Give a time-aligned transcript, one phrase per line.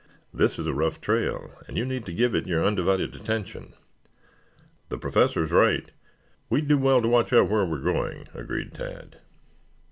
[0.33, 3.73] "This is a rough trail, and you need to give it your undivided attention."
[4.89, 5.91] "The Professor is right.
[6.49, 9.17] We would do well to watch out where we are going," agreed Tad.